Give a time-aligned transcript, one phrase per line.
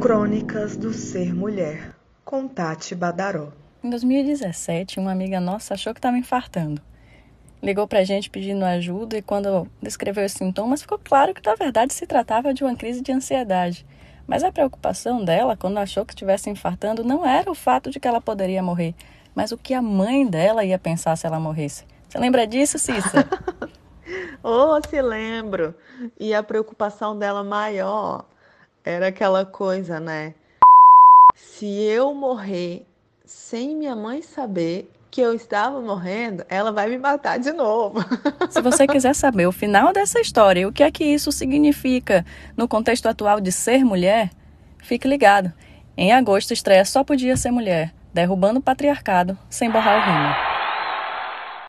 [0.00, 3.52] Crônicas do Ser Mulher, com Tati Badaró.
[3.84, 6.80] Em 2017, uma amiga nossa achou que estava infartando.
[7.62, 11.54] Ligou para a gente pedindo ajuda e, quando descreveu os sintomas, ficou claro que, na
[11.54, 13.86] verdade, se tratava de uma crise de ansiedade.
[14.26, 18.08] Mas a preocupação dela, quando achou que estivesse infartando, não era o fato de que
[18.08, 18.94] ela poderia morrer,
[19.34, 21.84] mas o que a mãe dela ia pensar se ela morresse.
[22.08, 23.28] Você lembra disso, Cissa?
[24.42, 25.74] oh, se lembro.
[26.18, 28.24] E a preocupação dela maior
[28.84, 30.34] era aquela coisa, né?
[31.34, 32.86] Se eu morrer
[33.24, 37.98] sem minha mãe saber que eu estava morrendo, ela vai me matar de novo.
[38.48, 42.24] Se você quiser saber o final dessa história e o que é que isso significa
[42.56, 44.30] no contexto atual de ser mulher,
[44.78, 45.52] fique ligado.
[45.96, 50.49] Em agosto estreia Só Podia Ser Mulher, derrubando o patriarcado sem borrar o rumo.